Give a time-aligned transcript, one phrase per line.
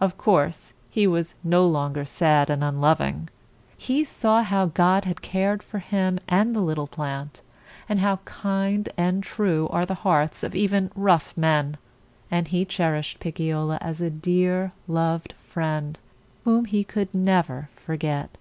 [0.00, 3.28] Of course he was no longer sad and un lov ing.
[3.76, 7.40] He saw how God had cared for him and the little plant,
[7.88, 11.76] and how kind and true are the hearts of even rough men.
[12.30, 15.98] And he cher ished Picciola as a dear, loved friend
[16.44, 18.36] whom he could never forget.